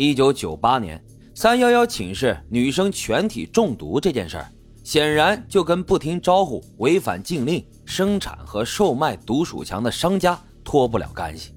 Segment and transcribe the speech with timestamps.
[0.00, 0.98] 一九九八年，
[1.34, 4.50] 三幺幺寝室女生全体中毒这件事儿，
[4.82, 11.54] 显然就跟不听招呼、违反禁令、生产和售卖毒鼠强的商家脱不了干系。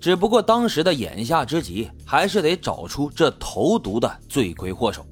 [0.00, 5.06] 只不过当时的眼下之急，还是得找出这投毒的罪魁祸首。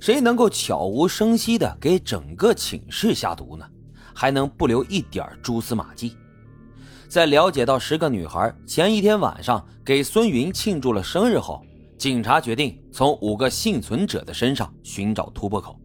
[0.00, 3.66] 谁能够悄无声息地给整个寝室下毒呢？
[4.14, 6.16] 还能不留一点蛛丝马迹？
[7.08, 11.62] 在了解到十个女孩前一天晚上给孙云庆祝了生日后，
[11.98, 15.78] 警察决定从五个幸存者的身上寻找突破口。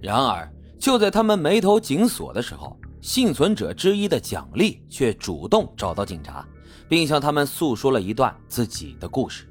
[0.00, 6.46] 然而，就在他们眉头紧锁的时候，幸存者之一的蒋丽却主动找到警察。
[6.90, 9.48] 并向他们诉说了一段自己的故事。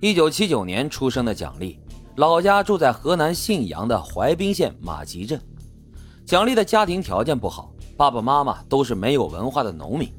[0.00, 1.78] 一九七九年出生的蒋丽，
[2.16, 5.40] 老家住在河南信阳的淮滨县马集镇。
[6.26, 10.12] 蒋丽的家庭条件不好，爸爸妈妈都是没有文化的农民，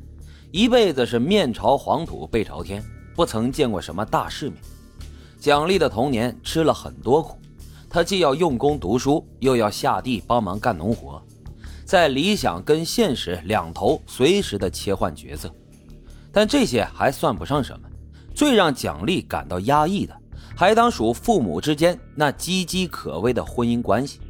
[0.51, 2.81] 一辈子是面朝黄土背朝天，
[3.13, 4.57] 不曾见过什么大世面。
[5.37, 7.37] 蒋丽的童年吃了很多苦，
[7.89, 11.21] 她既要用功读书，又要下地帮忙干农活，
[11.83, 15.53] 在理想跟现实两头随时的切换角色。
[16.31, 17.89] 但这些还算不上什么，
[18.33, 20.15] 最让蒋丽感到压抑的，
[20.55, 24.21] 还当属父母之间那岌岌可危的婚姻关系。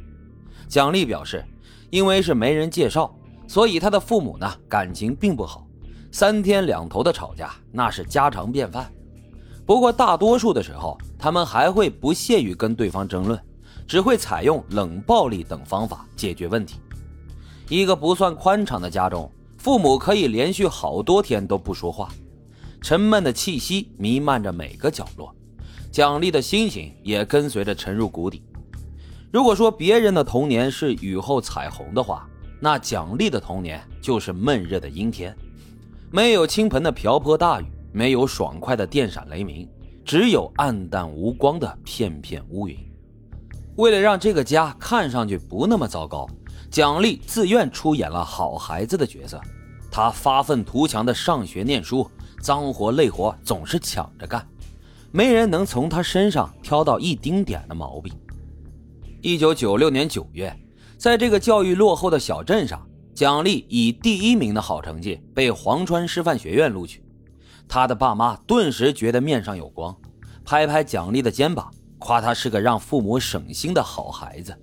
[0.66, 1.44] 蒋丽表示，
[1.90, 3.15] 因为是没人介绍，
[3.46, 5.66] 所以他的父母呢感情并不好，
[6.10, 8.90] 三天两头的吵架那是家常便饭。
[9.64, 13.40] 不过大多数的时候，他们还会不屑于跟对方争论，
[13.86, 16.80] 只会采用冷暴力等方法解决问题。
[17.68, 19.30] 一个不算宽敞的家中。
[19.58, 22.08] 父母可以连续好多天都不说话，
[22.80, 25.34] 沉闷的气息弥漫着每个角落，
[25.90, 28.44] 蒋丽的心情也跟随着沉入谷底。
[29.32, 35.36] 如果说别人的童年是雨后彩虹的话，那蒋丽的童年就是闷热的阴天，
[36.10, 39.68] 没有倾盆的瓢泼大雨，没有爽快的电闪雷鸣，
[40.04, 42.76] 只有暗淡无光的片片乌云。
[43.76, 46.26] 为了让这个家看上去不那么糟糕，
[46.70, 49.40] 蒋丽自愿出演了好孩子的角色。
[49.90, 54.46] 他发愤图强的上学念书，脏活累活总是抢着干，
[55.12, 58.12] 没人能从他身上挑到一丁点的毛病。
[59.20, 60.54] 一九九六年九月，
[60.98, 67.04] 在这个教育落后的小镇上，蒋丽以第一名的好成绩被黄川师范学院录取，
[67.68, 69.94] 他的爸妈顿时觉得面上有光，
[70.42, 74.56] 拍拍蒋丽的肩膀，夸他是个让父母省心的好孩子。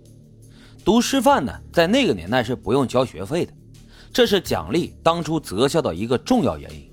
[0.84, 3.54] 读师范呢，在那个年代是不用交学费的。
[4.12, 6.92] 这是蒋丽当初择校的一个重要原因，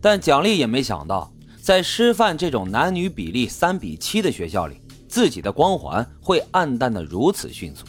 [0.00, 7.84] 但蒋丽也没想到，在师范这种男女比例三比七的学校里，自己的光环会暗淡的如此迅速。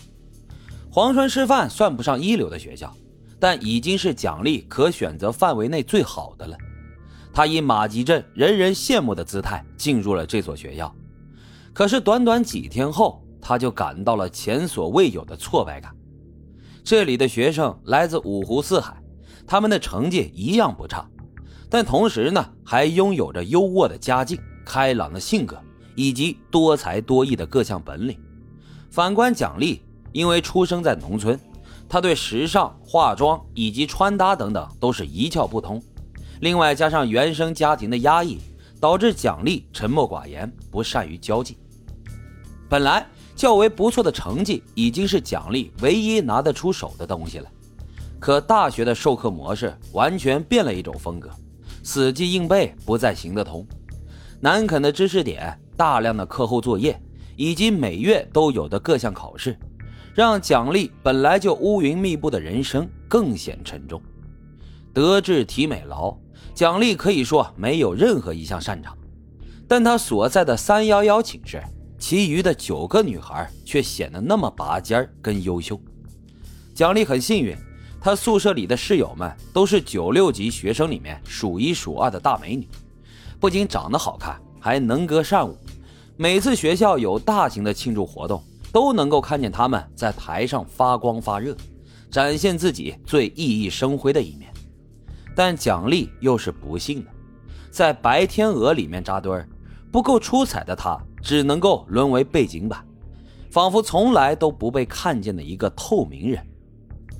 [0.95, 2.95] 黄川师范算不上一流的学校，
[3.39, 6.55] 但已经是奖励可选择范围内最好的了。
[7.33, 10.95] 他以马集镇人人羡慕的姿态进入了这所学校，
[11.73, 15.91] 可是短短几天后，他就感到了前所未有的挫败感。
[16.83, 18.95] 这里的学生来自五湖四海，
[19.47, 21.09] 他们的成绩一样不差，
[21.71, 25.59] 但同时呢，还拥有着优渥的家境、开朗的性格
[25.95, 28.15] 以及多才多艺的各项本领。
[28.91, 29.81] 反观蒋丽，
[30.13, 31.37] 因为出生在农村，
[31.89, 35.83] 他对时尚、化妆以及穿搭等等都是一窍不通。
[36.39, 38.39] 另外加上原生家庭的压抑，
[38.79, 41.57] 导致蒋丽沉默寡言，不善于交际。
[42.69, 43.05] 本来。
[43.35, 47.49] 较为不错的成绩已经是奖励唯一拿得出手的东西了，
[48.19, 51.31] 可大学的授课模式完全变了一种风格，
[51.81, 53.65] 死记硬背不再行得通，
[54.39, 56.97] 难啃的知识点、大量的课后作业
[57.35, 59.57] 以及每月都有的各项考试，
[60.13, 64.01] 让奖励本来就乌云密布的人生更显沉重。
[64.93, 66.15] 德智体美劳，
[66.53, 68.95] 奖励可以说没有任何一项擅长，
[69.67, 71.61] 但他所在的三幺幺寝室。
[71.97, 75.79] 其余的九个女孩却显得那么拔尖跟优秀。
[76.75, 77.55] 蒋丽很幸运，
[78.01, 82.67] 她宿舍里的室友们都是九六级学生里面数一数二的大美女，
[83.39, 85.57] 不仅长得好看，还能歌善舞。
[86.17, 88.43] 每次学校有大型的庆祝活动，
[88.73, 91.55] 都能够看见他们在台上发光发热，
[92.11, 94.51] 展现自己最熠熠生辉的一面。
[95.33, 97.11] 但蒋丽又是不幸的，
[97.71, 99.47] 在白天鹅里面扎堆儿，
[99.89, 100.99] 不够出彩的她。
[101.23, 102.85] 只能够沦为背景板，
[103.49, 106.45] 仿佛从来都不被看见的一个透明人。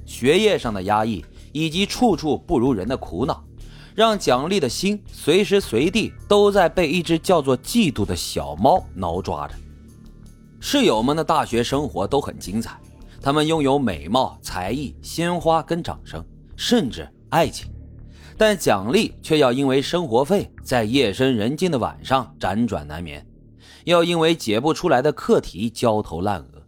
[0.06, 1.24] 学业上的压抑
[1.54, 3.42] 以及处处不如人的苦恼，
[3.96, 9.54] 让蒋丽的心随时随地都在被一只叫做嫉妒的小猫挠抓着。
[10.74, 12.76] 室友们的大学生活都很精彩，
[13.22, 16.26] 他们拥有美貌、才艺、鲜花跟掌声，
[16.56, 17.72] 甚至爱情。
[18.40, 23.24] 但蒋丽却要因为生活费在夜深人静的晚上辗转难眠，
[23.84, 26.64] 要因为解不出来的课题焦头烂额。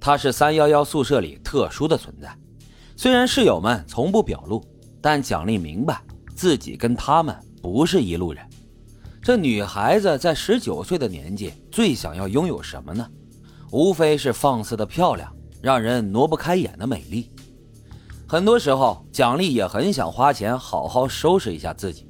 [0.00, 2.36] 她是三幺幺宿舍里特殊的存在，
[2.96, 4.60] 虽然室友们从不表露，
[5.00, 6.02] 但蒋丽明白
[6.34, 8.44] 自己跟他们不是一路人。
[9.22, 13.08] 这女孩子在十九岁的年纪，最想要拥有什么呢？
[13.70, 15.32] 无非是放肆的漂亮，
[15.62, 17.30] 让人挪不开眼的美丽。
[18.26, 22.06] 很多时候，蒋丽也很想花钱好好收拾一下自己，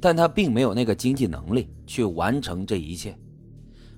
[0.00, 3.16] 但她并没有那个经济能力去完成这一切。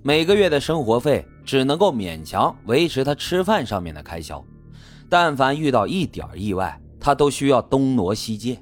[0.03, 4.45] 每个月的生活费只能够勉强维持她吃饭上面的开销，
[5.09, 8.59] 但凡遇到一点意外，她都需要东挪西借。